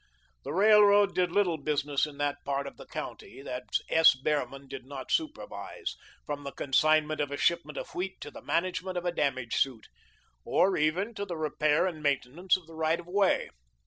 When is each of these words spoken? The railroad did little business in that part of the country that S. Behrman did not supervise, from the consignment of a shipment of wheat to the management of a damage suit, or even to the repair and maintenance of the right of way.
The 0.41 0.51
railroad 0.51 1.13
did 1.13 1.31
little 1.31 1.59
business 1.59 2.07
in 2.07 2.17
that 2.17 2.43
part 2.43 2.65
of 2.65 2.75
the 2.75 2.87
country 2.87 3.43
that 3.43 3.65
S. 3.87 4.15
Behrman 4.15 4.67
did 4.67 4.83
not 4.83 5.11
supervise, 5.11 5.95
from 6.25 6.43
the 6.43 6.51
consignment 6.51 7.21
of 7.21 7.29
a 7.29 7.37
shipment 7.37 7.77
of 7.77 7.93
wheat 7.93 8.19
to 8.21 8.31
the 8.31 8.41
management 8.41 8.97
of 8.97 9.05
a 9.05 9.11
damage 9.11 9.53
suit, 9.57 9.89
or 10.43 10.75
even 10.75 11.13
to 11.13 11.23
the 11.23 11.37
repair 11.37 11.85
and 11.85 12.01
maintenance 12.01 12.57
of 12.57 12.65
the 12.65 12.73
right 12.73 12.99
of 12.99 13.05
way. 13.05 13.51